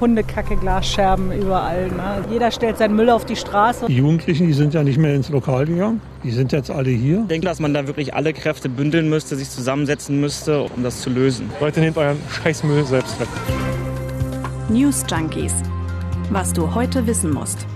Hundekacke, 0.00 0.56
Glasscherben 0.56 1.32
überall. 1.32 1.88
Ne? 1.88 2.24
Jeder 2.30 2.50
stellt 2.50 2.78
seinen 2.78 2.96
Müll 2.96 3.10
auf 3.10 3.24
die 3.24 3.36
Straße. 3.36 3.86
Die 3.86 3.96
Jugendlichen, 3.96 4.46
die 4.46 4.52
sind 4.52 4.74
ja 4.74 4.82
nicht 4.82 4.98
mehr 4.98 5.14
ins 5.14 5.28
Lokal 5.28 5.66
gegangen. 5.66 6.00
Die 6.24 6.30
sind 6.30 6.52
jetzt 6.52 6.70
alle 6.70 6.90
hier. 6.90 7.20
Ich 7.22 7.28
denke, 7.28 7.46
dass 7.46 7.60
man 7.60 7.74
da 7.74 7.86
wirklich 7.86 8.14
alle 8.14 8.32
Kräfte 8.32 8.68
bündeln 8.68 9.08
müsste, 9.08 9.36
sich 9.36 9.50
zusammensetzen 9.50 10.20
müsste, 10.20 10.62
um 10.62 10.82
das 10.82 11.00
zu 11.00 11.10
lösen. 11.10 11.50
Leute, 11.60 11.80
nehmt 11.80 11.96
euren 11.96 12.18
Scheißmüll 12.30 12.84
selbst 12.84 13.18
weg. 13.20 13.28
News 14.68 15.04
Junkies. 15.10 15.54
Was 16.30 16.52
du 16.52 16.74
heute 16.74 17.06
wissen 17.06 17.32
musst. 17.32 17.66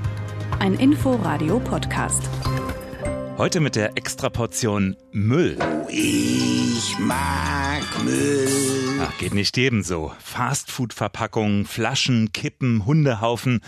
Ein 0.59 0.75
Info-Radio-Podcast. 0.75 2.29
Heute 3.39 3.61
mit 3.61 3.77
der 3.77 3.97
Extraportion 3.97 4.95
Müll. 5.11 5.59
Ich 5.89 6.99
mag 6.99 7.83
Müll. 8.05 8.49
Ach, 9.01 9.17
geht 9.19 9.33
nicht 9.33 9.57
jedem 9.57 9.83
so. 9.83 10.13
Fastfood-Verpackungen, 10.21 11.65
Flaschen, 11.65 12.33
Kippen, 12.33 12.85
Hundehaufen 12.85 13.61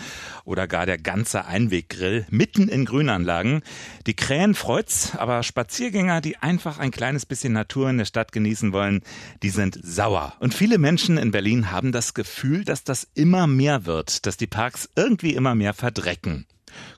oder 0.45 0.67
gar 0.67 0.85
der 0.85 0.99
ganze 0.99 1.45
Einweggrill 1.45 2.27
mitten 2.29 2.69
in 2.69 2.85
Grünanlagen. 2.85 3.63
Die 4.05 4.15
Krähen 4.15 4.53
freut's, 4.53 5.15
aber 5.17 5.41
Spaziergänger, 5.41 6.21
die 6.21 6.37
einfach 6.37 6.77
ein 6.77 6.91
kleines 6.91 7.25
bisschen 7.25 7.53
Natur 7.53 7.89
in 7.89 7.97
der 7.97 8.05
Stadt 8.05 8.31
genießen 8.31 8.71
wollen, 8.71 9.01
die 9.41 9.49
sind 9.49 9.79
sauer. 9.81 10.33
Und 10.39 10.53
viele 10.53 10.77
Menschen 10.77 11.17
in 11.17 11.31
Berlin 11.31 11.71
haben 11.71 11.91
das 11.91 12.13
Gefühl, 12.13 12.65
dass 12.65 12.83
das 12.83 13.07
immer 13.15 13.47
mehr 13.47 13.87
wird, 13.87 14.27
dass 14.27 14.37
die 14.37 14.47
Parks 14.47 14.87
irgendwie 14.95 15.33
immer 15.33 15.55
mehr 15.55 15.73
verdrecken. 15.73 16.45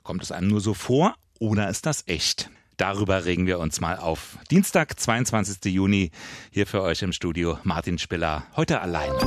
Kommt 0.02 0.22
es 0.22 0.32
einem 0.32 0.48
nur 0.48 0.60
so 0.60 0.74
vor 0.74 1.16
oder 1.38 1.70
ist 1.70 1.86
das 1.86 2.04
echt? 2.06 2.50
Darüber 2.78 3.24
regen 3.24 3.48
wir 3.48 3.58
uns 3.58 3.80
mal 3.80 3.96
auf. 3.96 4.38
Dienstag, 4.52 4.98
22. 4.98 5.64
Juni, 5.64 6.12
hier 6.52 6.64
für 6.64 6.80
euch 6.80 7.02
im 7.02 7.12
Studio 7.12 7.58
Martin 7.64 7.98
Spiller, 7.98 8.46
heute 8.54 8.80
alleine. 8.80 9.18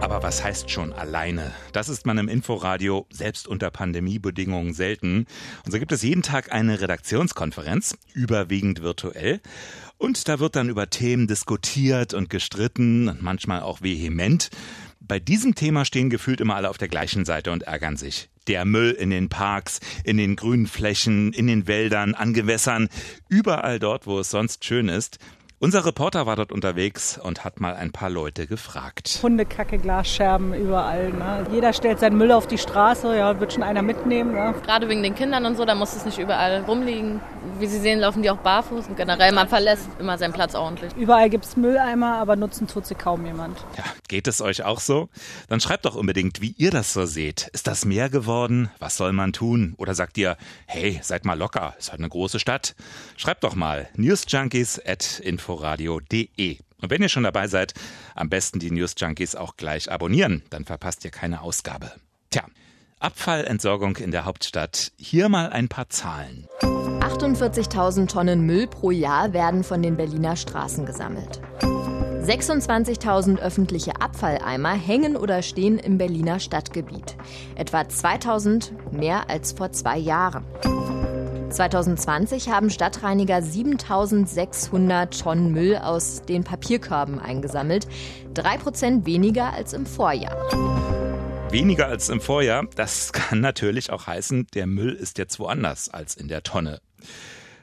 Aber 0.00 0.24
was 0.24 0.42
heißt 0.42 0.68
schon 0.68 0.92
alleine? 0.92 1.54
Das 1.72 1.88
ist 1.88 2.06
man 2.06 2.18
im 2.18 2.28
Inforadio 2.28 3.06
selbst 3.08 3.46
unter 3.46 3.70
Pandemiebedingungen 3.70 4.74
selten. 4.74 5.26
Und 5.64 5.70
so 5.70 5.78
gibt 5.78 5.92
es 5.92 6.02
jeden 6.02 6.22
Tag 6.22 6.52
eine 6.52 6.80
Redaktionskonferenz, 6.80 7.96
überwiegend 8.14 8.82
virtuell. 8.82 9.40
Und 9.96 10.26
da 10.26 10.40
wird 10.40 10.56
dann 10.56 10.68
über 10.68 10.90
Themen 10.90 11.28
diskutiert 11.28 12.14
und 12.14 12.30
gestritten 12.30 13.08
und 13.08 13.22
manchmal 13.22 13.62
auch 13.62 13.80
vehement. 13.80 14.50
Bei 14.98 15.20
diesem 15.20 15.54
Thema 15.54 15.84
stehen 15.84 16.10
gefühlt 16.10 16.40
immer 16.40 16.56
alle 16.56 16.68
auf 16.68 16.78
der 16.78 16.88
gleichen 16.88 17.24
Seite 17.24 17.52
und 17.52 17.62
ärgern 17.62 17.96
sich. 17.96 18.28
Der 18.48 18.64
Müll 18.64 18.90
in 18.90 19.10
den 19.10 19.28
Parks, 19.28 19.80
in 20.04 20.16
den 20.16 20.36
grünen 20.36 20.66
Flächen, 20.66 21.32
in 21.32 21.46
den 21.46 21.66
Wäldern, 21.66 22.14
an 22.14 22.34
Gewässern, 22.34 22.88
überall 23.28 23.78
dort, 23.78 24.06
wo 24.06 24.18
es 24.20 24.30
sonst 24.30 24.64
schön 24.64 24.88
ist. 24.88 25.18
Unser 25.58 25.86
Reporter 25.86 26.26
war 26.26 26.36
dort 26.36 26.52
unterwegs 26.52 27.16
und 27.16 27.42
hat 27.42 27.60
mal 27.60 27.74
ein 27.74 27.90
paar 27.90 28.10
Leute 28.10 28.46
gefragt. 28.46 29.20
Hundekacke, 29.22 29.78
Glasscherben 29.78 30.52
überall. 30.52 31.10
Ne? 31.12 31.46
Jeder 31.50 31.72
stellt 31.72 31.98
seinen 31.98 32.18
Müll 32.18 32.30
auf 32.30 32.46
die 32.46 32.58
Straße, 32.58 33.16
ja, 33.16 33.40
wird 33.40 33.54
schon 33.54 33.62
einer 33.62 33.80
mitnehmen. 33.80 34.32
Ne? 34.32 34.54
Gerade 34.66 34.86
wegen 34.90 35.02
den 35.02 35.14
Kindern 35.14 35.46
und 35.46 35.56
so, 35.56 35.64
da 35.64 35.74
muss 35.74 35.96
es 35.96 36.04
nicht 36.04 36.18
überall 36.18 36.62
rumliegen. 36.64 37.20
Wie 37.58 37.66
Sie 37.66 37.78
sehen, 37.78 38.00
laufen 38.00 38.22
die 38.22 38.30
auch 38.30 38.38
barfuß 38.38 38.86
und 38.86 38.96
generell, 38.96 39.32
man 39.32 39.48
verlässt 39.48 39.88
immer 39.98 40.18
seinen 40.18 40.32
Platz 40.32 40.54
ordentlich. 40.54 40.94
Überall 40.96 41.30
gibt 41.30 41.44
es 41.44 41.56
Mülleimer, 41.56 42.16
aber 42.16 42.36
nutzen 42.36 42.66
tut 42.66 42.86
sie 42.86 42.94
kaum 42.94 43.24
jemand. 43.24 43.58
Ja, 43.76 43.84
geht 44.08 44.26
es 44.28 44.40
euch 44.40 44.62
auch 44.62 44.80
so? 44.80 45.08
Dann 45.48 45.60
schreibt 45.60 45.84
doch 45.84 45.94
unbedingt, 45.94 46.40
wie 46.40 46.54
ihr 46.58 46.70
das 46.70 46.92
so 46.92 47.06
seht. 47.06 47.48
Ist 47.52 47.66
das 47.66 47.84
mehr 47.84 48.10
geworden? 48.10 48.70
Was 48.78 48.96
soll 48.96 49.12
man 49.12 49.32
tun? 49.32 49.74
Oder 49.78 49.94
sagt 49.94 50.18
ihr, 50.18 50.36
hey, 50.66 51.00
seid 51.02 51.24
mal 51.24 51.38
locker, 51.38 51.74
ist 51.78 51.90
halt 51.90 52.00
eine 52.00 52.08
große 52.08 52.38
Stadt? 52.38 52.74
Schreibt 53.16 53.44
doch 53.44 53.54
mal 53.54 53.88
newsjunkies 53.96 54.80
at 54.84 55.20
inforadio.de. 55.20 56.58
Und 56.80 56.90
wenn 56.90 57.02
ihr 57.02 57.08
schon 57.08 57.22
dabei 57.22 57.48
seid, 57.48 57.74
am 58.14 58.28
besten 58.28 58.58
die 58.58 58.70
News 58.70 58.94
Junkies 58.98 59.34
auch 59.34 59.56
gleich 59.56 59.90
abonnieren, 59.90 60.42
dann 60.50 60.64
verpasst 60.64 61.04
ihr 61.04 61.10
keine 61.10 61.40
Ausgabe. 61.40 61.92
Tja, 62.30 62.44
Abfallentsorgung 62.98 63.96
in 63.96 64.10
der 64.10 64.24
Hauptstadt. 64.24 64.92
Hier 64.96 65.28
mal 65.28 65.50
ein 65.50 65.68
paar 65.68 65.88
Zahlen. 65.90 66.48
48.000 66.62 68.08
Tonnen 68.08 68.40
Müll 68.40 68.66
pro 68.66 68.90
Jahr 68.90 69.32
werden 69.32 69.64
von 69.64 69.82
den 69.82 69.96
Berliner 69.96 70.36
Straßen 70.36 70.86
gesammelt. 70.86 71.40
26.000 71.60 73.38
öffentliche 73.38 74.00
Abfalleimer 74.00 74.72
hängen 74.72 75.16
oder 75.16 75.42
stehen 75.42 75.78
im 75.78 75.98
Berliner 75.98 76.40
Stadtgebiet. 76.40 77.16
Etwa 77.54 77.82
2.000 77.82 78.72
mehr 78.90 79.30
als 79.30 79.52
vor 79.52 79.70
zwei 79.72 79.98
Jahren. 79.98 80.44
2020 81.50 82.48
haben 82.48 82.70
Stadtreiniger 82.70 83.42
7600 83.42 85.20
Tonnen 85.20 85.52
Müll 85.52 85.76
aus 85.76 86.22
den 86.22 86.44
Papierkörben 86.44 87.20
eingesammelt. 87.20 87.86
Drei 88.34 88.58
Prozent 88.58 89.06
weniger 89.06 89.52
als 89.52 89.72
im 89.72 89.86
Vorjahr. 89.86 90.36
Weniger 91.50 91.86
als 91.86 92.08
im 92.08 92.20
Vorjahr, 92.20 92.66
das 92.74 93.12
kann 93.12 93.40
natürlich 93.40 93.90
auch 93.90 94.06
heißen, 94.06 94.48
der 94.54 94.66
Müll 94.66 94.92
ist 94.92 95.16
jetzt 95.16 95.38
woanders 95.38 95.88
als 95.88 96.14
in 96.14 96.28
der 96.28 96.42
Tonne. 96.42 96.80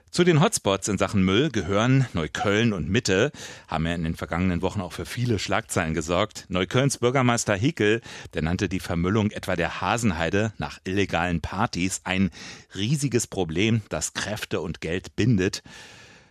Zu 0.09 0.23
den 0.23 0.41
Hotspots 0.41 0.87
in 0.87 0.97
Sachen 0.97 1.23
Müll 1.23 1.49
gehören 1.49 2.05
Neukölln 2.13 2.71
und 2.71 2.87
Mitte, 2.87 3.31
haben 3.67 3.85
ja 3.85 3.93
in 3.93 4.03
den 4.03 4.15
vergangenen 4.15 4.61
Wochen 4.61 4.79
auch 4.79 4.93
für 4.93 5.05
viele 5.05 5.37
Schlagzeilen 5.37 5.93
gesorgt. 5.93 6.45
Neuköllns 6.49 6.99
Bürgermeister 6.99 7.55
Hickel, 7.55 8.01
der 8.33 8.43
nannte 8.43 8.69
die 8.69 8.79
Vermüllung 8.79 9.31
etwa 9.31 9.55
der 9.55 9.81
Hasenheide 9.81 10.53
nach 10.57 10.79
illegalen 10.83 11.41
Partys 11.41 12.01
ein 12.03 12.29
riesiges 12.75 13.27
Problem, 13.27 13.81
das 13.89 14.13
Kräfte 14.13 14.61
und 14.61 14.81
Geld 14.81 15.15
bindet. 15.15 15.63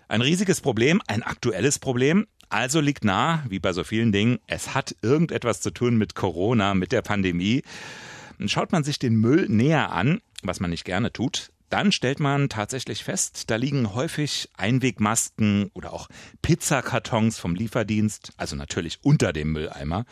Ein 0.09 0.21
riesiges 0.21 0.61
Problem, 0.61 1.01
ein 1.07 1.23
aktuelles 1.23 1.79
Problem. 1.79 2.27
Also 2.53 2.81
liegt 2.81 3.03
nah, 3.03 3.43
wie 3.49 3.61
bei 3.61 3.73
so 3.73 3.83
vielen 3.83 4.13
Dingen, 4.13 4.39
es 4.47 4.75
hat 4.75 4.95
irgendetwas 5.01 5.63
zu 5.63 5.71
tun 5.71 5.97
mit 5.97 6.15
Corona, 6.15 6.75
mit 6.75 6.93
der 6.93 7.01
Pandemie. 7.01 7.63
Schaut 8.45 8.73
man 8.73 8.85
sich 8.85 8.99
den 8.99 9.15
Müll 9.15 9.47
näher 9.49 9.91
an, 9.91 10.21
was 10.43 10.61
man 10.61 10.69
nicht 10.69 10.85
gerne 10.85 11.15
tut, 11.15 11.51
dann 11.71 11.93
stellt 11.93 12.21
man 12.21 12.51
tatsächlich 12.51 13.05
fest, 13.05 13.49
da 13.49 13.57
liegen 13.57 13.95
häufig 13.95 14.51
Einwegmasken 14.59 15.71
oder 15.73 15.95
auch 15.95 16.11
Pizzakartons 16.43 17.39
vom 17.39 17.55
Lieferdienst, 17.55 18.35
also 18.37 18.55
natürlich 18.55 18.99
unter 19.03 19.33
dem 19.33 19.53
Mülleimer. 19.53 20.05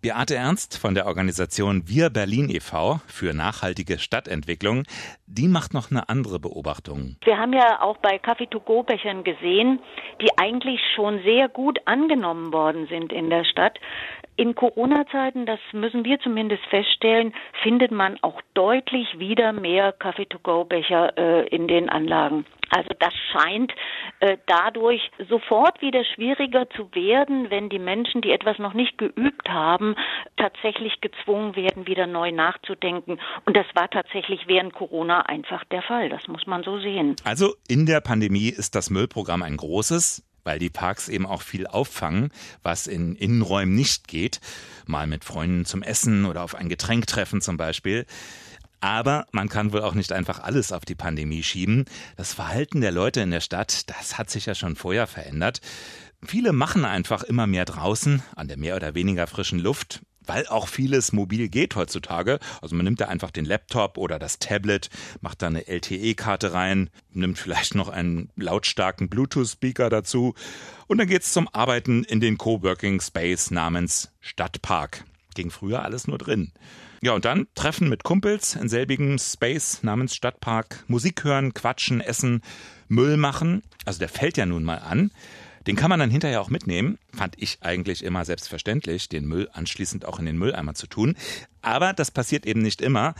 Beate 0.00 0.36
Ernst 0.36 0.78
von 0.78 0.94
der 0.94 1.06
Organisation 1.06 1.88
Wir 1.88 2.08
Berlin 2.08 2.48
e.V. 2.50 3.00
für 3.08 3.34
nachhaltige 3.34 3.98
Stadtentwicklung, 3.98 4.84
die 5.26 5.48
macht 5.48 5.74
noch 5.74 5.90
eine 5.90 6.08
andere 6.08 6.38
Beobachtung. 6.38 7.16
Wir 7.24 7.36
haben 7.36 7.52
ja 7.52 7.82
auch 7.82 7.96
bei 7.96 8.16
Kaffee-to-go-Bechern 8.18 9.24
gesehen, 9.24 9.80
die 10.22 10.28
eigentlich 10.38 10.80
schon 10.94 11.20
sehr 11.24 11.48
gut 11.48 11.80
angenommen 11.86 12.52
worden 12.52 12.86
sind 12.86 13.12
in 13.12 13.28
der 13.28 13.44
Stadt. 13.44 13.76
In 14.38 14.54
Corona-Zeiten, 14.54 15.46
das 15.46 15.58
müssen 15.72 16.04
wir 16.04 16.20
zumindest 16.20 16.64
feststellen, 16.66 17.34
findet 17.64 17.90
man 17.90 18.22
auch 18.22 18.40
deutlich 18.54 19.18
wieder 19.18 19.52
mehr 19.52 19.90
Kaffee-to-go-Becher 19.90 21.18
äh, 21.18 21.48
in 21.48 21.66
den 21.66 21.88
Anlagen. 21.88 22.46
Also 22.70 22.90
das 23.00 23.12
scheint 23.32 23.72
äh, 24.20 24.36
dadurch 24.46 25.10
sofort 25.28 25.82
wieder 25.82 26.04
schwieriger 26.04 26.70
zu 26.70 26.88
werden, 26.94 27.50
wenn 27.50 27.68
die 27.68 27.80
Menschen, 27.80 28.20
die 28.20 28.30
etwas 28.30 28.60
noch 28.60 28.74
nicht 28.74 28.96
geübt 28.96 29.48
haben, 29.48 29.96
tatsächlich 30.36 31.00
gezwungen 31.00 31.56
werden, 31.56 31.88
wieder 31.88 32.06
neu 32.06 32.30
nachzudenken. 32.30 33.18
Und 33.44 33.56
das 33.56 33.66
war 33.74 33.90
tatsächlich 33.90 34.46
während 34.46 34.72
Corona 34.72 35.22
einfach 35.22 35.64
der 35.64 35.82
Fall. 35.82 36.10
Das 36.10 36.28
muss 36.28 36.46
man 36.46 36.62
so 36.62 36.78
sehen. 36.78 37.16
Also 37.24 37.54
in 37.66 37.86
der 37.86 38.00
Pandemie 38.00 38.50
ist 38.50 38.76
das 38.76 38.88
Müllprogramm 38.88 39.42
ein 39.42 39.56
großes 39.56 40.27
weil 40.48 40.58
die 40.58 40.70
Parks 40.70 41.10
eben 41.10 41.26
auch 41.26 41.42
viel 41.42 41.66
auffangen, 41.66 42.30
was 42.62 42.86
in 42.86 43.14
Innenräumen 43.16 43.74
nicht 43.74 44.08
geht. 44.08 44.40
Mal 44.86 45.06
mit 45.06 45.22
Freunden 45.22 45.66
zum 45.66 45.82
Essen 45.82 46.24
oder 46.24 46.42
auf 46.42 46.54
ein 46.54 46.70
Getränk 46.70 47.06
treffen 47.06 47.42
zum 47.42 47.58
Beispiel. 47.58 48.06
Aber 48.80 49.26
man 49.30 49.50
kann 49.50 49.74
wohl 49.74 49.82
auch 49.82 49.92
nicht 49.92 50.10
einfach 50.10 50.40
alles 50.40 50.72
auf 50.72 50.86
die 50.86 50.94
Pandemie 50.94 51.42
schieben. 51.42 51.84
Das 52.16 52.32
Verhalten 52.32 52.80
der 52.80 52.92
Leute 52.92 53.20
in 53.20 53.30
der 53.30 53.42
Stadt, 53.42 53.90
das 53.90 54.16
hat 54.16 54.30
sich 54.30 54.46
ja 54.46 54.54
schon 54.54 54.74
vorher 54.74 55.06
verändert. 55.06 55.60
Viele 56.26 56.54
machen 56.54 56.86
einfach 56.86 57.24
immer 57.24 57.46
mehr 57.46 57.66
draußen, 57.66 58.22
an 58.34 58.48
der 58.48 58.56
mehr 58.56 58.74
oder 58.74 58.94
weniger 58.94 59.26
frischen 59.26 59.58
Luft 59.58 60.00
weil 60.28 60.46
auch 60.46 60.68
vieles 60.68 61.12
mobil 61.12 61.48
geht 61.48 61.74
heutzutage. 61.76 62.38
Also 62.60 62.76
man 62.76 62.84
nimmt 62.84 63.00
da 63.00 63.06
einfach 63.06 63.30
den 63.30 63.44
Laptop 63.44 63.98
oder 63.98 64.18
das 64.18 64.38
Tablet, 64.38 64.90
macht 65.20 65.42
da 65.42 65.48
eine 65.48 65.66
LTE-Karte 65.66 66.52
rein, 66.52 66.90
nimmt 67.12 67.38
vielleicht 67.38 67.74
noch 67.74 67.88
einen 67.88 68.30
lautstarken 68.36 69.08
Bluetooth-Speaker 69.08 69.90
dazu 69.90 70.34
und 70.86 70.98
dann 70.98 71.08
geht's 71.08 71.32
zum 71.32 71.48
Arbeiten 71.48 72.04
in 72.04 72.20
den 72.20 72.38
Coworking 72.38 73.00
Space 73.00 73.50
namens 73.50 74.10
Stadtpark. 74.20 75.04
Ging 75.34 75.50
früher 75.50 75.82
alles 75.82 76.06
nur 76.06 76.18
drin. 76.18 76.52
Ja, 77.00 77.12
und 77.12 77.24
dann 77.24 77.46
Treffen 77.54 77.88
mit 77.88 78.02
Kumpels 78.02 78.56
in 78.56 78.68
selbigem 78.68 79.18
Space 79.18 79.82
namens 79.82 80.16
Stadtpark, 80.16 80.84
Musik 80.88 81.22
hören, 81.22 81.54
quatschen, 81.54 82.00
essen, 82.00 82.42
Müll 82.88 83.16
machen. 83.16 83.62
Also 83.84 84.00
der 84.00 84.08
fällt 84.08 84.36
ja 84.36 84.46
nun 84.46 84.64
mal 84.64 84.78
an. 84.78 85.12
Den 85.68 85.76
kann 85.76 85.90
man 85.90 86.00
dann 86.00 86.10
hinterher 86.10 86.40
auch 86.40 86.48
mitnehmen. 86.48 86.98
Fand 87.14 87.34
ich 87.36 87.58
eigentlich 87.60 88.02
immer 88.02 88.24
selbstverständlich, 88.24 89.10
den 89.10 89.28
Müll 89.28 89.50
anschließend 89.52 90.06
auch 90.06 90.18
in 90.18 90.24
den 90.24 90.38
Mülleimer 90.38 90.72
zu 90.72 90.86
tun. 90.86 91.14
Aber 91.60 91.92
das 91.92 92.10
passiert 92.10 92.46
eben 92.46 92.62
nicht 92.62 92.80
immer. 92.80 93.14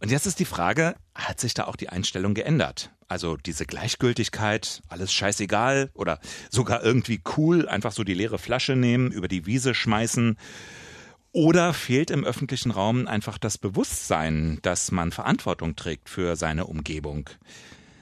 Und 0.00 0.10
jetzt 0.10 0.26
ist 0.26 0.40
die 0.40 0.44
Frage, 0.44 0.96
hat 1.14 1.38
sich 1.38 1.54
da 1.54 1.66
auch 1.66 1.76
die 1.76 1.90
Einstellung 1.90 2.34
geändert? 2.34 2.90
Also 3.06 3.36
diese 3.36 3.66
Gleichgültigkeit, 3.66 4.82
alles 4.88 5.12
scheißegal 5.12 5.90
oder 5.94 6.18
sogar 6.50 6.82
irgendwie 6.82 7.20
cool, 7.36 7.68
einfach 7.68 7.92
so 7.92 8.02
die 8.02 8.14
leere 8.14 8.40
Flasche 8.40 8.74
nehmen, 8.74 9.12
über 9.12 9.28
die 9.28 9.46
Wiese 9.46 9.72
schmeißen. 9.72 10.36
Oder 11.30 11.72
fehlt 11.72 12.10
im 12.10 12.24
öffentlichen 12.24 12.72
Raum 12.72 13.06
einfach 13.06 13.38
das 13.38 13.58
Bewusstsein, 13.58 14.58
dass 14.62 14.90
man 14.90 15.12
Verantwortung 15.12 15.76
trägt 15.76 16.08
für 16.10 16.34
seine 16.34 16.66
Umgebung? 16.66 17.30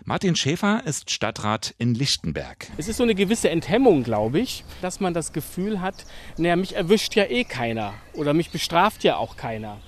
Martin 0.05 0.35
Schäfer 0.35 0.83
ist 0.87 1.11
Stadtrat 1.11 1.75
in 1.77 1.95
Lichtenberg. 1.95 2.69
Es 2.79 2.89
ist 2.89 2.97
so 2.97 3.03
eine 3.03 3.15
gewisse 3.15 3.51
Enthemmung, 3.51 4.03
glaube 4.03 4.41
ich, 4.41 4.65
dass 4.81 4.99
man 4.99 5.13
das 5.13 5.33
Gefühl 5.33 5.81
hat, 5.81 6.07
naja, 6.39 6.57
mich 6.57 6.75
erwischt 6.75 7.17
ja 7.17 7.25
eh 7.25 7.45
keiner 7.45 7.93
oder 8.15 8.33
mich 8.33 8.51
bestraft 8.51 9.05
ja 9.05 9.17
auch 9.17 9.37
keiner. 9.37 9.79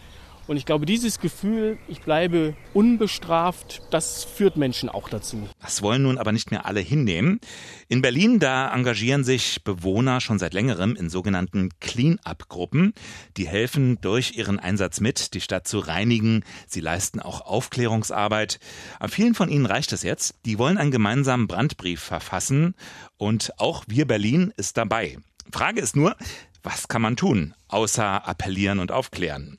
Und 0.46 0.56
ich 0.56 0.66
glaube, 0.66 0.86
dieses 0.86 1.20
Gefühl, 1.20 1.78
ich 1.88 2.00
bleibe 2.00 2.54
unbestraft, 2.74 3.82
das 3.90 4.24
führt 4.24 4.56
Menschen 4.56 4.88
auch 4.88 5.08
dazu. 5.08 5.48
Das 5.60 5.82
wollen 5.82 6.02
nun 6.02 6.18
aber 6.18 6.32
nicht 6.32 6.50
mehr 6.50 6.66
alle 6.66 6.80
hinnehmen. 6.80 7.40
In 7.88 8.02
Berlin, 8.02 8.38
da 8.38 8.74
engagieren 8.74 9.24
sich 9.24 9.62
Bewohner 9.62 10.20
schon 10.20 10.38
seit 10.38 10.52
längerem 10.52 10.96
in 10.96 11.10
sogenannten 11.10 11.70
Clean-up-Gruppen. 11.80 12.92
Die 13.36 13.46
helfen 13.46 14.00
durch 14.00 14.36
ihren 14.36 14.58
Einsatz 14.58 15.00
mit, 15.00 15.34
die 15.34 15.40
Stadt 15.40 15.68
zu 15.68 15.78
reinigen. 15.78 16.44
Sie 16.66 16.80
leisten 16.80 17.20
auch 17.20 17.42
Aufklärungsarbeit. 17.42 18.58
An 18.98 19.10
vielen 19.10 19.34
von 19.34 19.48
ihnen 19.48 19.66
reicht 19.66 19.92
es 19.92 20.02
jetzt. 20.02 20.34
Die 20.44 20.58
wollen 20.58 20.78
einen 20.78 20.90
gemeinsamen 20.90 21.46
Brandbrief 21.46 22.00
verfassen. 22.00 22.74
Und 23.16 23.52
auch 23.58 23.84
wir 23.86 24.06
Berlin 24.06 24.52
ist 24.56 24.76
dabei. 24.76 25.18
Frage 25.52 25.80
ist 25.80 25.96
nur, 25.96 26.16
was 26.62 26.88
kann 26.88 27.02
man 27.02 27.16
tun, 27.16 27.54
außer 27.68 28.26
appellieren 28.26 28.78
und 28.78 28.92
aufklären? 28.92 29.58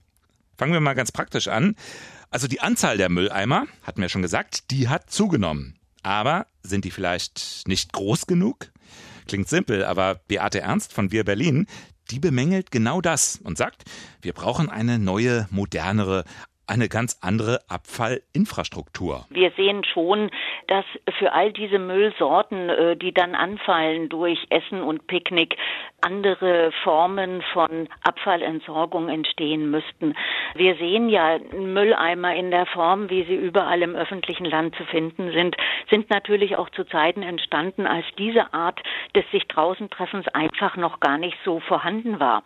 Fangen 0.58 0.74
wir 0.74 0.80
mal 0.80 0.94
ganz 0.94 1.12
praktisch 1.12 1.48
an. 1.48 1.76
Also 2.30 2.48
die 2.48 2.62
Anzahl 2.62 2.98
der 2.98 3.10
Mülleimer, 3.10 3.66
hatten 3.84 4.02
wir 4.02 4.10
schon 4.10 4.22
gesagt, 4.22 4.72
die 4.72 4.90
hat 4.90 5.10
zugenommen. 5.10 5.78
Aber 6.04 6.48
sind 6.62 6.86
die 6.86 6.92
vielleicht 6.92 7.68
nicht 7.68 7.94
groß 7.94 8.28
genug? 8.28 8.72
Klingt 9.28 9.48
simpel, 9.48 9.86
aber 9.86 10.20
Beate 10.28 10.62
Ernst 10.62 10.94
von 10.94 11.12
Wir 11.12 11.24
Berlin, 11.24 11.68
die 12.12 12.20
bemängelt 12.20 12.72
genau 12.72 13.02
das 13.02 13.40
und 13.44 13.58
sagt, 13.58 13.84
wir 14.22 14.34
brauchen 14.34 14.70
eine 14.70 15.00
neue, 15.00 15.48
modernere, 15.50 16.26
eine 16.68 16.90
ganz 16.90 17.18
andere 17.22 17.60
Abfallinfrastruktur. 17.68 19.26
Wir 19.30 19.52
sehen 19.56 19.84
schon, 19.84 20.30
dass 20.68 20.86
für 21.20 21.34
all 21.34 21.52
diese 21.52 21.80
Müllsorten, 21.80 22.70
äh, 22.70 22.98
die 22.98 23.14
dann 23.14 23.36
anfallen 23.36 24.10
durch 24.10 24.40
Essen 24.50 24.82
und 24.82 25.08
Picknick, 25.08 25.56
andere 26.04 26.72
Formen 26.84 27.42
von 27.54 27.88
Abfallentsorgung 28.04 29.10
entstehen 29.10 29.72
müssten. 29.72 30.16
Wir 30.56 30.76
sehen 30.76 31.10
ja 31.10 31.40
Mülleimer 31.54 32.36
in 32.36 32.52
der 32.52 32.66
Form, 32.66 33.10
wie 33.10 33.24
sie 33.24 33.36
überall 33.36 33.82
im 33.82 33.96
öffentlichen 33.96 34.46
Land 34.46 34.76
zu 34.76 34.84
finden 34.86 35.32
sind, 35.32 35.56
sind 35.90 36.10
natürlich 36.10 36.58
auch 36.58 36.70
zu 36.70 36.84
Zeiten 36.84 37.24
entstanden, 37.24 37.88
als 37.88 38.06
diese 38.18 38.54
Art 38.54 38.82
des 39.16 39.24
sich 39.32 39.48
draußen 39.48 39.90
Treffens 39.90 40.28
einfach 40.30 40.76
noch 40.76 41.00
gar 41.00 41.18
nicht 41.18 41.38
so 41.46 41.60
vorhanden 41.62 42.20
war. 42.20 42.44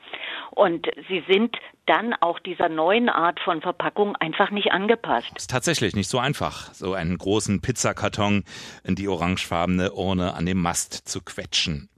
Und 0.52 0.88
sie 1.08 1.24
sind 1.28 1.58
dann 1.86 2.14
auch 2.20 2.40
dieser 2.40 2.68
neuen 2.68 3.08
Art 3.08 3.40
von 3.40 3.62
Verpackung 3.62 4.16
einfach 4.18 4.52
nicht 4.52 4.72
angepasst. 4.72 5.32
Ist 5.36 5.50
tatsächlich 5.50 5.96
nicht 5.96 6.10
so 6.10 6.20
einfach, 6.20 6.74
so 6.74 6.94
einen 6.94 7.18
großen 7.18 7.62
Pizzakarton 7.62 8.44
in 8.84 8.96
die 8.96 9.08
orangefarbene 9.08 9.94
Urne 9.94 10.34
an 10.34 10.46
dem 10.46 10.62
Mast 10.62 11.08
zu 11.08 11.22
quetschen. 11.22 11.90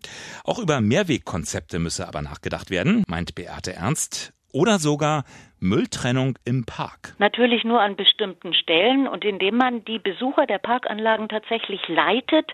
Auch 0.43 0.59
über 0.59 0.79
Mehrwegkonzepte 0.79 1.48
müsse 1.79 2.07
aber 2.07 2.21
nachgedacht 2.21 2.69
werden, 2.69 3.03
meint 3.07 3.35
Beate 3.35 3.73
Ernst 3.73 4.33
oder 4.51 4.79
sogar 4.79 5.23
Mülltrennung 5.59 6.37
im 6.45 6.65
Park. 6.65 7.15
Natürlich 7.19 7.63
nur 7.65 7.81
an 7.81 7.95
bestimmten 7.97 8.53
Stellen 8.53 9.07
und 9.07 9.25
indem 9.25 9.57
man 9.57 9.83
die 9.83 9.99
Besucher 9.99 10.45
der 10.45 10.57
Parkanlagen 10.57 11.27
tatsächlich 11.27 11.81
leitet, 11.87 12.51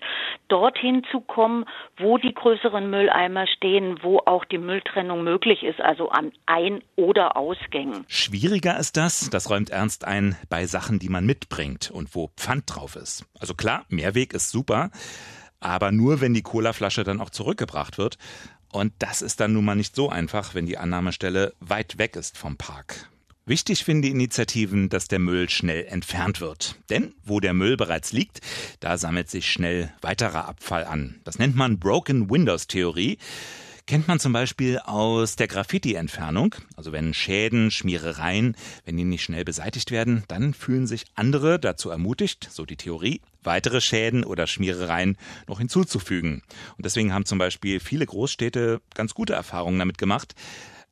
dorthin 0.48 1.04
zu 1.12 1.20
kommen, 1.20 1.64
wo 1.96 2.18
die 2.18 2.34
größeren 2.34 2.90
Mülleimer 2.90 3.46
stehen, 3.46 3.98
wo 4.02 4.18
auch 4.26 4.44
die 4.44 4.58
Mülltrennung 4.58 5.22
möglich 5.22 5.62
ist, 5.62 5.80
also 5.80 6.08
an 6.08 6.32
Ein- 6.46 6.82
oder 6.96 7.36
Ausgängen. 7.36 8.04
Schwieriger 8.08 8.76
ist 8.78 8.96
das, 8.96 9.30
das 9.30 9.48
räumt 9.48 9.70
Ernst 9.70 10.04
ein, 10.04 10.36
bei 10.48 10.66
Sachen, 10.66 10.98
die 10.98 11.08
man 11.08 11.24
mitbringt 11.24 11.90
und 11.90 12.14
wo 12.14 12.30
Pfand 12.36 12.64
drauf 12.66 12.96
ist. 12.96 13.24
Also 13.38 13.54
klar, 13.54 13.84
Mehrweg 13.88 14.34
ist 14.34 14.50
super, 14.50 14.90
aber 15.60 15.92
nur 15.92 16.20
wenn 16.20 16.34
die 16.34 16.42
Colaflasche 16.42 17.04
dann 17.04 17.20
auch 17.20 17.30
zurückgebracht 17.30 17.98
wird. 17.98 18.18
Und 18.76 18.92
das 18.98 19.22
ist 19.22 19.40
dann 19.40 19.54
nun 19.54 19.64
mal 19.64 19.74
nicht 19.74 19.96
so 19.96 20.10
einfach, 20.10 20.54
wenn 20.54 20.66
die 20.66 20.76
Annahmestelle 20.76 21.54
weit 21.60 21.96
weg 21.96 22.14
ist 22.14 22.36
vom 22.36 22.58
Park. 22.58 23.08
Wichtig 23.46 23.84
finden 23.84 24.02
die 24.02 24.10
Initiativen, 24.10 24.90
dass 24.90 25.08
der 25.08 25.18
Müll 25.18 25.48
schnell 25.48 25.86
entfernt 25.86 26.42
wird. 26.42 26.76
Denn 26.90 27.14
wo 27.24 27.40
der 27.40 27.54
Müll 27.54 27.78
bereits 27.78 28.12
liegt, 28.12 28.40
da 28.80 28.98
sammelt 28.98 29.30
sich 29.30 29.50
schnell 29.50 29.90
weiterer 30.02 30.46
Abfall 30.46 30.84
an. 30.84 31.20
Das 31.24 31.38
nennt 31.38 31.56
man 31.56 31.78
Broken 31.78 32.28
Windows 32.28 32.66
Theorie 32.66 33.16
kennt 33.86 34.08
man 34.08 34.18
zum 34.18 34.32
Beispiel 34.32 34.78
aus 34.80 35.36
der 35.36 35.46
Graffiti-Entfernung. 35.46 36.56
Also 36.76 36.92
wenn 36.92 37.14
Schäden, 37.14 37.70
Schmierereien, 37.70 38.56
wenn 38.84 38.96
die 38.96 39.04
nicht 39.04 39.22
schnell 39.22 39.44
beseitigt 39.44 39.90
werden, 39.90 40.24
dann 40.28 40.54
fühlen 40.54 40.86
sich 40.86 41.04
andere 41.14 41.58
dazu 41.58 41.90
ermutigt, 41.90 42.48
so 42.50 42.64
die 42.64 42.76
Theorie, 42.76 43.20
weitere 43.46 43.80
Schäden 43.80 44.24
oder 44.24 44.46
Schmierereien 44.46 45.16
noch 45.46 45.58
hinzuzufügen. 45.58 46.42
Und 46.76 46.84
deswegen 46.84 47.12
haben 47.12 47.24
zum 47.24 47.38
Beispiel 47.38 47.80
viele 47.80 48.06
Großstädte 48.06 48.80
ganz 48.94 49.14
gute 49.14 49.32
Erfahrungen 49.32 49.78
damit 49.78 49.98
gemacht, 49.98 50.34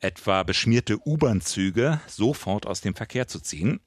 etwa 0.01 0.43
beschmierte 0.43 0.99
U-Bahn-Züge 1.05 2.01
sofort 2.07 2.67
aus 2.67 2.81
dem 2.81 2.95
Verkehr 2.95 3.27
zu 3.27 3.41
ziehen. 3.41 3.81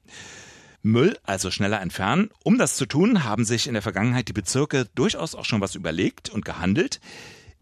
Müll 0.82 1.18
also 1.24 1.50
schneller 1.50 1.80
entfernen. 1.80 2.30
Um 2.44 2.58
das 2.58 2.76
zu 2.76 2.86
tun, 2.86 3.24
haben 3.24 3.44
sich 3.44 3.66
in 3.66 3.74
der 3.74 3.82
Vergangenheit 3.82 4.28
die 4.28 4.32
Bezirke 4.32 4.86
durchaus 4.94 5.34
auch 5.34 5.44
schon 5.44 5.60
was 5.60 5.74
überlegt 5.74 6.30
und 6.30 6.44
gehandelt. 6.44 7.00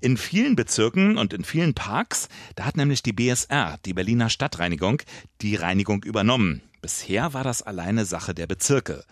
In 0.01 0.19
vielen 0.19 0.57
Bezirken 0.57 1.17
und 1.17 1.33
in 1.33 1.43
vielen 1.43 1.75
Parks, 1.75 2.29
da 2.55 2.65
hat 2.67 2.77
nämlich 2.77 3.03
die 3.03 3.15
BSR, 3.15 3.79
die 3.87 3.95
Berliner 3.95 4.29
Stadtreinigung, 4.29 5.01
die 5.41 5.57
Reinigung 5.57 6.03
übernommen. 6.05 6.63
Bisher 6.87 7.35
war 7.35 7.43
das 7.43 7.63
alleine 7.63 8.05
Sache 8.05 8.33
der 8.33 8.47
Bezirke. 8.47 9.03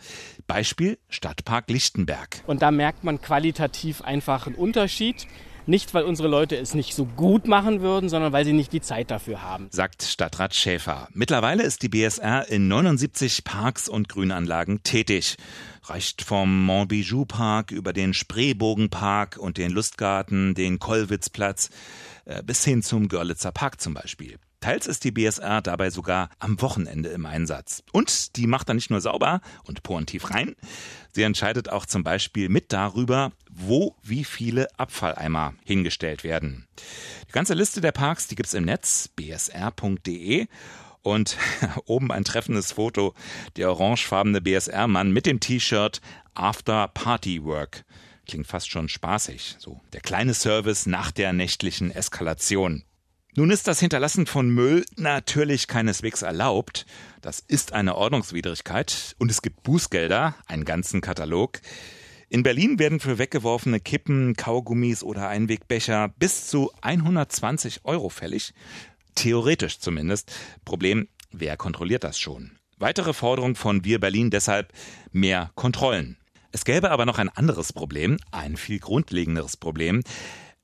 Beispiel 0.47 0.97
Stadtpark 1.09 1.69
Lichtenberg. 1.69 2.41
Und 2.47 2.63
da 2.63 2.71
merkt 2.71 3.03
man 3.03 3.21
qualitativ 3.21 4.01
einfach 4.01 4.47
einen 4.47 4.55
Unterschied. 4.55 5.27
Nicht, 5.67 5.93
weil 5.93 6.05
unsere 6.05 6.29
Leute 6.29 6.57
es 6.57 6.75
nicht 6.75 6.95
so 6.95 7.05
gut 7.05 7.49
machen 7.49 7.81
würden, 7.81 8.09
sondern 8.09 8.33
weil 8.33 8.45
sie 8.45 8.53
nicht 8.53 8.73
die 8.73 8.81
Zeit 8.81 9.11
dafür 9.11 9.43
haben. 9.43 9.67
Sagt 9.73 10.05
Stadtrat 10.05 10.55
Schäfer. 10.55 11.09
Mittlerweile 11.15 11.65
ist 11.65 11.83
die 11.83 11.89
BSR 11.89 12.49
in 12.49 12.69
79 12.69 13.43
Parks 13.43 13.89
und 13.89 14.09
Grünanlagen 14.09 14.85
tätig. 14.85 15.37
Reicht 15.83 16.23
vom 16.23 16.65
Montbijou 16.67 17.25
Park 17.25 17.73
über 17.73 17.93
den 17.93 18.15
Spreebogenpark 18.15 19.37
und 19.37 19.59
den 19.59 19.73
Lustgarten, 19.73 20.55
den 20.55 20.79
Kollwitzplatz 20.79 21.71
äh, 22.25 22.41
bis 22.45 22.65
hin 22.65 22.85
zum 22.85 23.09
Görlitzer 23.09 23.51
Park 23.51 23.81
zum 23.81 23.95
Beispiel. 23.95 24.39
Teils 24.65 24.87
ist 24.87 25.05
die 25.05 25.11
BSR 25.11 25.61
dabei 25.61 25.91
sogar 25.91 26.31
am 26.39 26.59
Wochenende 26.63 27.11
im 27.11 27.27
Einsatz. 27.27 27.83
Und 27.93 28.37
die 28.37 28.47
macht 28.47 28.67
dann 28.67 28.77
nicht 28.77 28.89
nur 28.89 29.03
sauber 29.03 29.43
und 29.65 29.83
porentief 29.83 30.31
rein, 30.31 30.57
sie 31.13 31.23
entscheidet 31.23 31.69
auch 31.69 31.85
zum 31.85 32.03
Beispiel 32.03 32.49
mit 32.49 32.73
darüber, 32.73 33.33
wo 33.51 33.95
wie 34.03 34.25
viele 34.25 34.69
Abfalleimer 34.79 35.53
hingestellt 35.67 36.25
werden. 36.25 36.67
Die 37.29 37.33
ganze 37.33 37.53
Liste 37.53 37.83
der 37.83 37.93
Parks, 37.93 38.27
die 38.27 38.37
gibt's 38.37 38.55
im 38.55 38.65
Netz, 38.65 39.09
bsr.de. 39.09 40.47
Und 41.03 41.37
oben 41.85 42.11
ein 42.11 42.25
treffendes 42.25 42.73
Foto, 42.73 43.13
der 43.57 43.69
orangefarbene 43.69 44.41
BSR-Mann 44.41 45.13
mit 45.13 45.27
dem 45.27 45.41
T-Shirt 45.41 46.01
After 46.33 46.89
Party 46.89 47.45
Work. 47.45 47.85
Klingt 48.27 48.47
fast 48.47 48.71
schon 48.71 48.89
spaßig, 48.89 49.57
so 49.59 49.83
der 49.93 50.01
kleine 50.01 50.33
Service 50.33 50.87
nach 50.87 51.11
der 51.11 51.35
nächtlichen 51.35 51.91
Eskalation. 51.91 52.83
Nun 53.37 53.51
ist 53.51 53.67
das 53.67 53.81
Hinterlassen 53.81 54.27
von 54.27 54.49
Müll 54.49 54.85
natürlich 54.95 55.67
keineswegs 55.67 56.23
erlaubt. 56.23 56.87
Das 57.21 57.41
ist 57.41 57.73
eine 57.73 57.97
Ordnungswidrigkeit 57.97 59.17
und 59.19 59.29
es 59.29 59.43
gibt 59.43 59.65
Bußgelder, 59.65 60.37
einen 60.47 60.65
ganzen 60.65 61.01
Katalog. 61.01 61.61
In 62.29 62.45
Berlin 62.45 62.79
werden 62.79 63.01
für 63.01 63.19
weggeworfene 63.19 63.81
Kippen, 63.81 64.37
Kaugummis 64.37 65.03
oder 65.03 65.29
Einwegbecher 65.29 66.15
bis 66.17 66.47
zu 66.47 66.71
120 66.83 67.85
Euro 67.85 68.09
fällig. 68.09 68.55
Theoretisch 69.17 69.81
zumindest. 69.81 70.33
Problem, 70.65 71.09
wer 71.33 71.57
kontrolliert 71.57 72.05
das 72.05 72.21
schon? 72.21 72.53
Weitere 72.79 73.15
Forderung 73.15 73.57
von 73.57 73.85
Wir 73.85 73.99
Berlin 73.99 74.31
deshalb 74.31 74.73
mehr 75.11 75.51
Kontrollen. 75.57 76.19
Es 76.53 76.65
gäbe 76.65 76.93
aber 76.93 77.05
noch 77.05 77.19
ein 77.19 77.31
anderes 77.31 77.73
Problem, 77.73 78.17
ein 78.31 78.57
viel 78.57 78.79
grundlegenderes 78.79 79.57
Problem. 79.57 80.05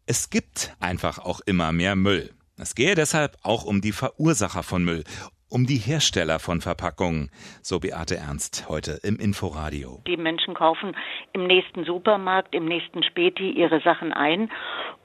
Es 0.07 0.31
gibt 0.31 0.77
einfach 0.79 1.19
auch 1.19 1.41
immer 1.41 1.73
mehr 1.73 1.97
Müll. 1.97 2.31
Es 2.63 2.75
gehe 2.75 2.95
deshalb 2.95 3.39
auch 3.43 3.65
um 3.65 3.81
die 3.81 3.93
Verursacher 3.93 4.63
von 4.63 4.85
Müll, 4.85 5.05
um 5.49 5.67
die 5.67 5.79
Hersteller 5.79 6.39
von 6.39 6.61
Verpackungen, 6.61 7.31
so 7.63 7.81
Beate 7.81 8.17
Ernst 8.17 8.69
heute 8.69 9.01
im 9.03 9.17
Inforadio. 9.17 10.03
Die 10.07 10.19
Menschen 10.19 10.53
kaufen 10.53 10.95
im 11.33 11.47
nächsten 11.47 11.85
Supermarkt, 11.87 12.55
im 12.55 12.67
nächsten 12.67 13.03
Späti 13.03 13.51
ihre 13.51 13.81
Sachen 13.81 14.13
ein 14.13 14.51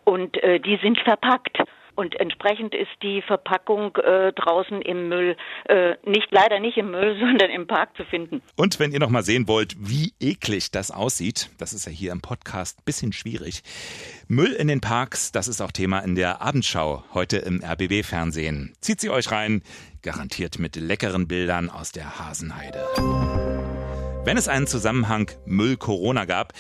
und 0.04 0.36
äh, 0.44 0.60
die 0.60 0.78
sind 0.84 1.00
verpackt. 1.00 1.58
Und 1.96 2.20
entsprechend 2.20 2.76
ist 2.76 2.92
die 3.02 3.22
Verpackung 3.22 3.96
äh, 3.96 4.34
draußen 4.34 4.82
im 4.82 5.08
Müll, 5.10 5.38
äh, 5.66 5.96
nicht 6.06 6.28
leider 6.32 6.60
nicht 6.60 6.78
im 6.78 6.92
Müll, 6.92 7.18
sondern 7.20 7.50
im 7.50 7.68
Park 7.68 7.96
zu 7.96 8.04
finden. 8.06 8.42
Und 8.56 8.80
wenn 8.80 8.92
ihr 8.92 9.00
noch 9.00 9.10
mal 9.10 9.24
sehen 9.24 9.48
wollt, 9.48 9.76
wie 9.80 10.14
eklig 10.20 10.72
das 10.72 10.92
aussieht, 10.92 11.50
das 11.58 11.74
ist 11.74 11.86
ja 11.86 11.92
hier 11.92 12.12
im 12.12 12.22
Podcast 12.22 12.80
ein 12.80 12.86
bisschen 12.86 13.14
schwierig. 13.14 13.64
Müll 14.28 14.52
in 14.52 14.68
den 14.68 14.82
Parks, 14.82 15.32
das 15.32 15.48
ist 15.48 15.62
auch 15.62 15.72
Thema 15.72 16.00
in 16.00 16.16
der 16.16 16.42
Abendschau 16.42 17.04
heute 17.14 17.38
im 17.38 17.64
RBB-Fernsehen. 17.64 18.74
Zieht 18.82 19.00
sie 19.00 19.10
euch 19.10 19.32
rein, 19.32 19.62
garantiert 20.02 20.60
mit 20.60 20.76
leckeren 20.76 21.28
Bildern 21.28 21.70
aus 21.70 21.92
der 21.92 22.20
Hasenheide. 22.20 22.86
Wenn 24.26 24.38
es 24.38 24.48
einen 24.48 24.66
Zusammenhang 24.66 25.30
Müll-Corona 25.46 26.26
gab, 26.26 26.54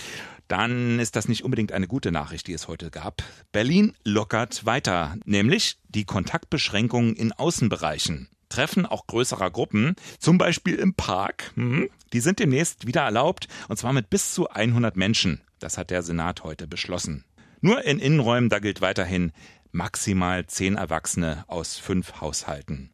dann 0.47 0.99
ist 0.99 1.15
das 1.15 1.27
nicht 1.27 1.43
unbedingt 1.43 1.71
eine 1.71 1.87
gute 1.87 2.11
Nachricht, 2.11 2.47
die 2.47 2.53
es 2.53 2.67
heute 2.67 2.91
gab. 2.91 3.23
Berlin 3.51 3.93
lockert 4.03 4.65
weiter, 4.65 5.15
nämlich 5.25 5.77
die 5.89 6.05
Kontaktbeschränkungen 6.05 7.15
in 7.15 7.31
Außenbereichen. 7.31 8.29
Treffen 8.49 8.85
auch 8.85 9.07
größerer 9.07 9.51
Gruppen, 9.51 9.95
zum 10.19 10.37
Beispiel 10.37 10.75
im 10.75 10.93
Park, 10.93 11.51
hm, 11.55 11.89
die 12.13 12.19
sind 12.19 12.39
demnächst 12.39 12.87
wieder 12.87 13.01
erlaubt, 13.01 13.47
und 13.67 13.77
zwar 13.77 13.91
mit 13.91 14.09
bis 14.09 14.33
zu 14.33 14.49
100 14.49 14.95
Menschen. 14.95 15.41
Das 15.59 15.77
hat 15.77 15.89
der 15.89 16.03
Senat 16.03 16.43
heute 16.43 16.67
beschlossen. 16.67 17.25
Nur 17.61 17.83
in 17.83 17.99
Innenräumen, 17.99 18.49
da 18.49 18.59
gilt 18.59 18.81
weiterhin 18.81 19.31
maximal 19.71 20.45
zehn 20.45 20.75
Erwachsene 20.75 21.43
aus 21.47 21.77
fünf 21.77 22.21
Haushalten. 22.21 22.91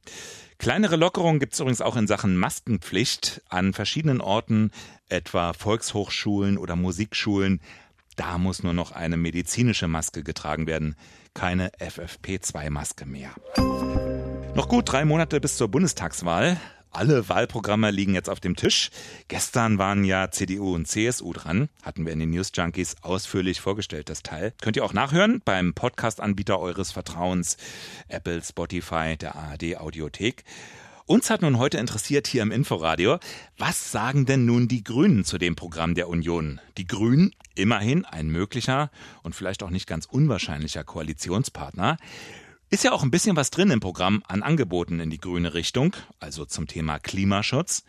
Kleinere 0.58 0.96
Lockerungen 0.96 1.40
gibt 1.40 1.54
es 1.54 1.60
übrigens 1.60 1.82
auch 1.82 1.96
in 1.96 2.06
Sachen 2.06 2.38
Maskenpflicht 2.38 3.42
an 3.50 3.74
verschiedenen 3.74 4.22
Orten, 4.22 4.72
etwa 5.12 5.54
Volkshochschulen 5.54 6.58
oder 6.58 6.76
Musikschulen. 6.76 7.62
Da 8.16 8.38
muss 8.38 8.64
nur 8.64 8.74
noch 8.74 8.92
eine 8.92 9.18
medizinische 9.18 9.88
Maske 9.88 10.24
getragen 10.24 10.68
werden, 10.68 10.96
keine 11.34 11.70
FFP2-Maske 11.80 13.06
mehr. 13.06 13.32
Noch 14.56 14.68
gut 14.68 14.92
drei 14.92 15.06
Monate 15.06 15.40
bis 15.40 15.58
zur 15.58 15.70
Bundestagswahl. 15.70 16.58
Alle 16.94 17.30
Wahlprogramme 17.30 17.90
liegen 17.90 18.14
jetzt 18.16 18.30
auf 18.30 18.42
dem 18.42 18.58
Tisch. 18.58 18.92
Gestern 19.30 19.78
waren 19.78 20.04
ja 20.04 20.30
CDU 20.30 20.76
und 20.76 20.90
CSU 20.90 21.32
dran. 21.32 21.70
Hatten 21.84 22.06
wir 22.06 22.12
in 22.12 22.20
den 22.20 22.32
News 22.32 22.52
Junkies 22.54 22.98
ausführlich 23.02 23.62
vorgestellt, 23.62 24.10
das 24.10 24.24
Teil. 24.24 24.54
Könnt 24.62 24.76
ihr 24.76 24.84
auch 24.84 24.92
nachhören 24.92 25.42
beim 25.46 25.74
Podcast-Anbieter 25.74 26.60
eures 26.60 26.92
Vertrauens. 26.92 27.56
Apple, 28.10 28.44
Spotify, 28.44 29.16
der 29.16 29.36
ARD 29.36 29.78
Audiothek. 29.78 30.44
Uns 31.12 31.30
hat 31.30 31.42
nun 31.42 31.58
heute 31.58 31.78
interessiert 31.78 32.26
hier 32.26 32.42
im 32.42 32.54
Inforadio, 32.54 33.20
was 33.58 33.92
sagen 33.92 34.26
denn 34.26 34.46
nun 34.46 34.70
die 34.70 34.82
Grünen 34.82 35.26
zu 35.26 35.38
dem 35.38 35.58
Programm 35.58 35.94
der 35.94 36.08
Union? 36.08 36.62
Die 36.78 36.88
Grünen, 36.88 37.36
immerhin 37.54 38.06
ein 38.06 38.30
möglicher 38.30 38.90
und 39.22 39.36
vielleicht 39.36 39.62
auch 39.62 39.72
nicht 39.72 39.88
ganz 39.88 40.06
unwahrscheinlicher 40.06 40.86
Koalitionspartner. 40.86 41.98
Ist 42.70 42.86
ja 42.86 42.94
auch 42.94 43.04
ein 43.04 43.12
bisschen 43.12 43.36
was 43.36 43.50
drin 43.50 43.72
im 43.72 43.82
Programm 43.82 44.24
an 44.30 44.42
Angeboten 44.42 45.02
in 45.02 45.10
die 45.10 45.18
grüne 45.18 45.54
Richtung, 45.54 45.98
also 46.22 46.46
zum 46.46 46.68
Thema 46.68 46.98
Klimaschutz. 46.98 47.84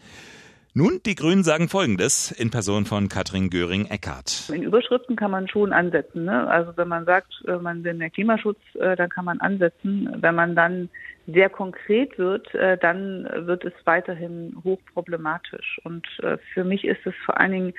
Nun, 0.75 1.01
die 1.05 1.17
Grünen 1.17 1.43
sagen 1.43 1.69
Folgendes 1.69 2.31
in 2.31 2.51
Person 2.51 2.87
von 2.87 3.11
Katrin 3.11 3.51
Göring-Eckardt. 3.51 4.49
In 4.55 4.63
Überschriften 4.63 5.17
kann 5.17 5.31
man 5.31 5.47
schon 5.47 5.71
ansetzen. 5.71 6.25
Ne? 6.25 6.49
Also 6.49 6.75
wenn 6.77 6.89
man 6.89 7.05
sagt, 7.05 7.31
äh, 7.47 7.57
man 7.57 7.85
will 7.85 7.93
mehr 7.93 8.09
Klimaschutz, 8.09 8.59
äh, 8.77 8.97
dann 8.97 9.11
kann 9.11 9.27
man 9.27 9.39
ansetzen. 9.41 10.09
Wenn 10.17 10.35
man 10.35 10.57
dann 10.57 10.89
sehr 11.27 11.51
konkret 11.51 12.19
wird, 12.19 12.55
äh, 12.55 12.79
dann 12.79 13.29
wird 13.47 13.67
es 13.67 13.75
weiterhin 13.85 14.57
hochproblematisch. 14.65 15.79
Und 15.85 16.07
für 16.55 16.65
mich 16.65 16.85
ist 16.85 17.05
es 17.05 17.15
vor 17.27 17.39
allen 17.39 17.53
Dingen 17.53 17.75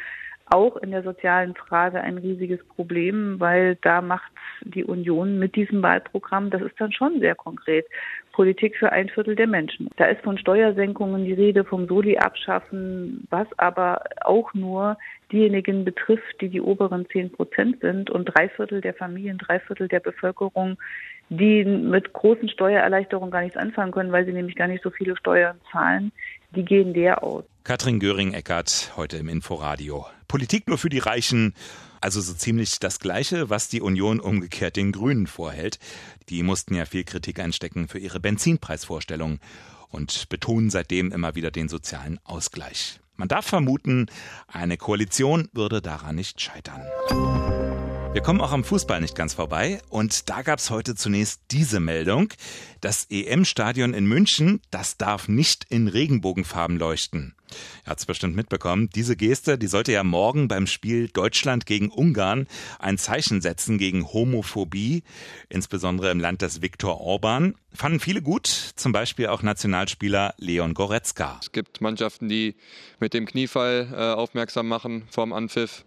auch 0.54 0.78
in 0.78 0.92
der 0.92 1.02
sozialen 1.02 1.56
Frage 1.56 2.00
ein 2.00 2.20
riesiges 2.20 2.64
Problem, 2.76 3.40
weil 3.40 3.76
da 3.82 4.02
macht 4.02 4.32
die 4.62 4.84
Union 4.84 5.40
mit 5.40 5.56
diesem 5.56 5.82
Wahlprogramm, 5.82 6.52
das 6.52 6.62
ist 6.62 6.80
dann 6.80 6.92
schon 6.92 7.20
sehr 7.20 7.34
konkret, 7.34 7.86
Politik 8.34 8.76
für 8.78 8.92
ein 8.92 9.10
Viertel 9.10 9.36
der 9.36 9.48
Menschen. 9.48 9.90
Da 9.98 10.06
ist 10.06 10.22
von 10.22 10.38
Steuersenkungen 10.38 11.26
die 11.26 11.34
Rede, 11.34 11.64
vom 11.64 11.88
Soli 11.88 12.18
abschaffen, 12.18 13.28
was 13.30 13.48
aber 13.58 14.04
auch 14.22 14.54
nur 14.54 14.98
diejenigen 15.32 15.86
betrifft, 15.86 16.42
die 16.42 16.50
die 16.50 16.62
oberen 16.62 17.08
zehn 17.12 17.32
Prozent 17.32 17.80
sind 17.82 18.10
und 18.10 18.26
drei 18.26 18.50
Viertel 18.50 18.82
der 18.82 18.94
Familien, 18.94 19.38
drei 19.40 19.60
Viertel 19.60 19.88
der 19.88 20.00
Bevölkerung, 20.00 20.78
die 21.30 21.66
mit 21.66 22.14
großen 22.14 22.50
Steuererleichterungen 22.50 23.32
gar 23.32 23.42
nichts 23.42 23.58
anfangen 23.58 23.92
können, 23.92 24.12
weil 24.12 24.26
sie 24.26 24.34
nämlich 24.34 24.56
gar 24.56 24.68
nicht 24.68 24.84
so 24.84 24.92
viele 24.92 25.16
Steuern 25.18 25.60
zahlen, 25.72 26.12
die 26.56 26.66
gehen 26.66 26.94
der 26.94 27.24
aus. 27.24 27.44
Katrin 27.64 28.00
Göring-Eckert 28.00 28.94
heute 28.98 29.18
im 29.18 29.30
Inforadio. 29.30 30.06
Politik 30.28 30.68
nur 30.68 30.78
für 30.78 30.90
die 30.90 31.00
Reichen. 31.00 31.54
Also 32.02 32.20
so 32.20 32.34
ziemlich 32.34 32.80
das 32.80 33.00
Gleiche, 33.00 33.50
was 33.50 33.70
die 33.70 33.80
Union 33.80 34.20
umgekehrt 34.20 34.76
den 34.76 34.92
Grünen 34.92 35.28
vorhält. 35.28 35.80
Die 36.30 36.44
mussten 36.44 36.76
ja 36.76 36.86
viel 36.86 37.06
Kritik 37.06 37.40
einstecken 37.40 37.88
für 37.88 38.00
ihre 38.00 38.20
Benzinpreisvorstellung 38.20 39.40
und 39.90 40.28
betonen 40.28 40.70
seitdem 40.70 41.12
immer 41.12 41.36
wieder 41.36 41.52
den 41.52 41.70
sozialen 41.70 42.20
Ausgleich. 42.26 43.00
Man 43.16 43.28
darf 43.28 43.46
vermuten, 43.46 44.08
eine 44.48 44.76
Koalition 44.76 45.50
würde 45.54 45.82
daran 45.82 46.16
nicht 46.16 46.42
scheitern. 46.42 46.82
Wir 48.14 48.22
kommen 48.22 48.42
auch 48.42 48.52
am 48.52 48.64
Fußball 48.64 49.02
nicht 49.02 49.16
ganz 49.16 49.34
vorbei 49.34 49.82
und 49.90 50.30
da 50.30 50.44
gab 50.44 50.60
es 50.60 50.70
heute 50.70 50.94
zunächst 50.94 51.42
diese 51.50 51.80
Meldung. 51.80 52.32
Das 52.80 53.08
EM-Stadion 53.10 53.96
in 53.96 54.06
München, 54.06 54.62
das 54.70 54.98
darf 54.98 55.28
nicht 55.28 55.66
in 55.70 55.88
Regenbogenfarben 55.88 56.78
leuchten. 56.78 57.34
Ihr 57.86 57.90
habt 57.90 58.02
es 58.02 58.06
bestimmt 58.06 58.36
mitbekommen. 58.36 58.90
Diese 58.94 59.16
Geste, 59.16 59.58
die 59.58 59.66
sollte 59.66 59.94
ja 59.94 60.04
morgen 60.04 60.48
beim 60.48 60.68
Spiel 60.68 61.08
Deutschland 61.08 61.66
gegen 61.66 61.90
Ungarn 61.90 62.48
ein 62.78 63.00
Zeichen 63.00 63.42
setzen 63.42 63.80
gegen 63.80 64.06
Homophobie, 64.14 65.04
insbesondere 65.50 66.12
im 66.12 66.20
Land 66.20 66.44
des 66.44 66.62
Viktor 66.62 67.02
Orban. 67.02 67.56
Fanden 67.74 68.00
viele 68.00 68.22
gut, 68.22 68.46
zum 68.76 68.92
Beispiel 68.92 69.26
auch 69.28 69.42
Nationalspieler 69.42 70.36
Leon 70.38 70.76
Goretzka. 70.76 71.40
Es 71.42 71.52
gibt 71.52 71.82
Mannschaften, 71.82 72.30
die 72.30 72.56
mit 73.00 73.16
dem 73.16 73.26
Kniefall 73.26 73.88
äh, 73.92 74.14
aufmerksam 74.14 74.68
machen 74.68 75.08
vorm 75.10 75.34
Anpfiff. 75.34 75.84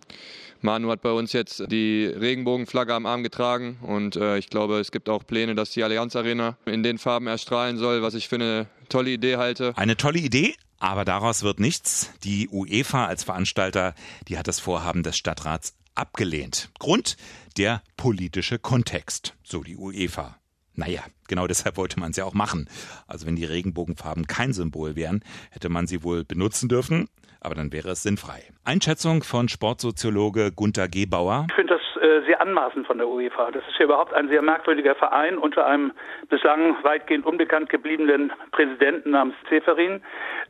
Manu 0.67 0.91
hat 0.91 1.01
bei 1.01 1.13
uns 1.13 1.33
jetzt 1.33 1.63
die 1.71 2.07
Regenbogenflagge 2.07 2.93
am 2.93 3.07
Arm 3.07 3.23
getragen 3.23 3.79
und 3.83 4.17
äh, 4.17 4.37
ich 4.37 4.51
glaube, 4.51 4.81
es 4.81 4.91
gibt 4.91 5.09
auch 5.09 5.25
Pläne, 5.25 5.55
dass 5.55 5.71
die 5.71 5.85
Allianz 5.85 6.17
Arena 6.17 6.59
in 6.67 6.83
den 6.83 6.99
Farben 6.99 7.29
erstrahlen 7.29 7.79
soll, 7.79 8.03
was 8.03 8.15
ich 8.15 8.29
für 8.29 8.35
eine 8.35 8.67
tolle 8.89 9.11
Idee 9.11 9.37
halte. 9.37 9.73
Eine 9.77 9.97
tolle 9.97 10.19
Idee, 10.19 10.57
aber 10.81 11.05
daraus 11.05 11.45
wird 11.45 11.61
nichts. 11.61 12.11
Die 12.25 12.49
UEFA 12.49 13.07
als 13.07 13.23
Veranstalter, 13.23 13.95
die 14.27 14.39
hat 14.39 14.49
das 14.49 14.59
Vorhaben 14.59 15.05
des 15.05 15.17
Stadtrats 15.17 15.75
abgelehnt. 15.95 16.71
Grund 16.81 17.17
der 17.57 17.81
politische 17.97 18.59
Kontext, 18.59 19.35
so 19.45 19.63
die 19.63 19.77
UEFA. 19.77 20.37
Naja, 20.77 21.01
genau 21.29 21.47
deshalb 21.47 21.77
wollte 21.77 21.99
man 21.99 22.11
es 22.11 22.17
ja 22.17 22.25
auch 22.25 22.35
machen. 22.35 22.69
Also 23.07 23.27
wenn 23.27 23.37
die 23.37 23.45
Regenbogenfarben 23.45 24.27
kein 24.27 24.53
Symbol 24.53 24.97
wären, 24.97 25.25
hätte 25.51 25.69
man 25.69 25.87
sie 25.87 26.03
wohl 26.05 26.25
benutzen 26.25 26.69
dürfen 26.69 27.09
aber 27.47 27.55
dann 27.55 27.73
wäre 27.73 27.91
es 27.91 28.03
sinnfrei. 28.03 28.43
Einschätzung 28.65 29.23
von 29.23 29.49
Sportsoziologe 29.49 30.51
Gunther 30.51 30.89
Gebauer. 30.89 31.47
Ich 31.49 31.55
finde 31.55 31.75
das 31.75 32.03
äh, 32.03 32.27
sehr 32.27 32.41
anmaßend 32.41 32.89
von 32.89 32.99
der 32.99 33.07
UEFA. 33.07 33.53
Das 33.53 33.63
ist 33.69 33.79
ja 33.79 33.85
überhaupt 33.85 34.13
ein 34.13 34.29
sehr 34.29 34.43
merkwürdiger 34.43 34.97
Verein 34.97 35.39
unter 35.39 35.65
einem 35.65 35.93
bislang 36.29 36.75
weitgehend 36.83 37.25
unbekannt 37.25 37.69
gebliebenen 37.69 38.33
Präsidenten 38.51 39.11
namens 39.11 39.37
Zeferin, 39.49 40.03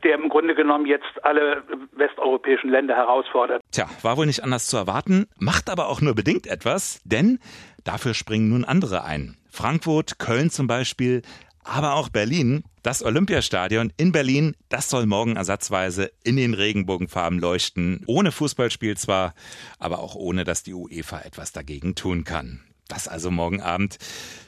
der 0.03 0.15
im 0.15 0.27
Grunde 0.29 0.55
genommen 0.55 0.87
jetzt 0.87 1.23
alle 1.23 1.61
westeuropäischen 1.91 2.71
Länder 2.71 2.95
herausfordert. 2.95 3.61
Tja, 3.71 3.85
war 4.01 4.17
wohl 4.17 4.25
nicht 4.25 4.43
anders 4.43 4.67
zu 4.67 4.77
erwarten, 4.77 5.27
macht 5.39 5.69
aber 5.69 5.89
auch 5.89 6.01
nur 6.01 6.15
bedingt 6.15 6.47
etwas, 6.47 6.99
denn 7.05 7.37
dafür 7.85 8.15
springen 8.15 8.49
nun 8.49 8.65
andere 8.65 9.03
ein. 9.03 9.37
Frankfurt, 9.57 10.19
Köln 10.19 10.51
zum 10.51 10.67
Beispiel, 10.67 11.23
aber 11.63 11.95
auch 11.95 12.09
Berlin. 12.09 12.63
Das 12.83 13.01
Olympiastadion 13.01 13.91
in 13.97 14.11
Berlin, 14.11 14.55
das 14.69 14.87
soll 14.87 15.07
morgen 15.07 15.35
ersatzweise 15.35 16.11
in 16.23 16.35
den 16.35 16.53
Regenbogenfarben 16.53 17.39
leuchten. 17.39 18.03
Ohne 18.05 18.31
Fußballspiel 18.31 18.97
zwar, 18.97 19.33
aber 19.79 19.97
auch 19.97 20.13
ohne, 20.13 20.43
dass 20.43 20.61
die 20.61 20.75
UEFA 20.75 21.21
etwas 21.21 21.53
dagegen 21.53 21.95
tun 21.95 22.23
kann. 22.23 22.61
Das 22.87 23.07
also 23.07 23.31
morgen 23.31 23.59
Abend. 23.59 23.97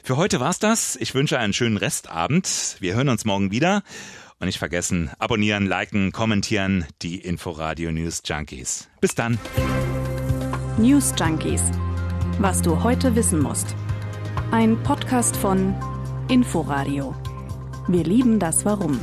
Für 0.04 0.16
heute 0.16 0.38
war's 0.38 0.60
das. 0.60 0.94
Ich 0.94 1.12
wünsche 1.12 1.40
einen 1.40 1.54
schönen 1.54 1.76
Restabend. 1.76 2.76
Wir 2.78 2.94
hören 2.94 3.08
uns 3.08 3.24
morgen 3.24 3.50
wieder. 3.50 3.82
Und 4.38 4.46
nicht 4.46 4.58
vergessen, 4.58 5.10
abonnieren, 5.18 5.66
liken, 5.66 6.12
kommentieren 6.12 6.86
die 7.02 7.18
Inforadio 7.18 7.90
News 7.90 8.22
Junkies. 8.24 8.88
Bis 9.00 9.16
dann. 9.16 9.40
News 10.78 11.12
Junkies. 11.18 11.62
Was 12.38 12.62
du 12.62 12.84
heute 12.84 13.16
wissen 13.16 13.40
musst. 13.40 13.74
Ein 14.52 14.82
Podcast 15.10 15.36
von 15.38 15.74
Inforadio. 16.28 17.12
Wir 17.88 18.04
lieben 18.04 18.38
das 18.38 18.64
Warum. 18.64 19.00